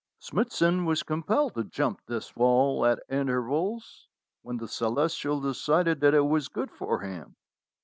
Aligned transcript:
Smithson 0.17 0.85
was 0.85 1.03
compelled 1.03 1.53
to 1.53 1.63
jump 1.63 2.01
this 2.07 2.35
wall 2.35 2.83
at 2.87 3.03
intervals 3.07 4.07
when 4.41 4.57
the 4.57 4.67
Celestial 4.67 5.39
decided 5.39 5.99
that 5.99 6.15
it 6.15 6.25
was 6.25 6.47
good 6.47 6.71
for 6.71 7.01
him. 7.01 7.35